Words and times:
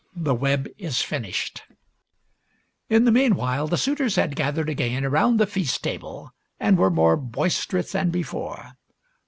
THE 0.15 0.33
WEB 0.33 0.67
IS 0.79 1.03
FINISHED 1.03 1.61
In 2.89 3.05
the 3.05 3.11
meanwhile 3.11 3.67
the 3.67 3.77
suitors 3.77 4.15
had 4.15 4.35
gathered 4.35 4.67
again 4.67 5.05
around 5.05 5.37
the 5.37 5.45
feast 5.45 5.83
table 5.83 6.31
and 6.59 6.75
were 6.75 6.89
more 6.89 7.15
boister 7.15 7.77
ous 7.77 7.91
than 7.91 8.09
before. 8.09 8.71